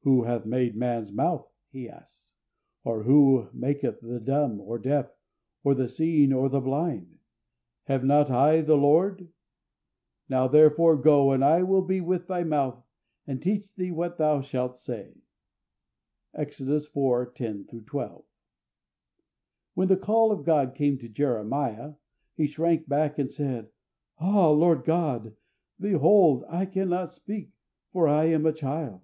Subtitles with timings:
[0.00, 2.32] "Who hath made man's mouth?" He asks,
[2.82, 5.12] "or who maketh the dumb, or deaf,
[5.62, 7.18] or the seeing, or the blind?
[7.84, 9.28] have not I the Lord?
[10.28, 12.82] Now, therefore, go, and I will be with thy mouth,
[13.28, 15.14] and teach thee what thou shalt say"
[16.34, 17.34] (Exodus iv.
[17.36, 18.24] 10 12).
[19.74, 21.94] When the call of God came to Jeremiah,
[22.36, 23.70] he shrank back, and said,
[24.18, 25.36] "Ah, Lord God!
[25.78, 27.52] behold, I cannot speak:
[27.92, 29.02] for I am a child."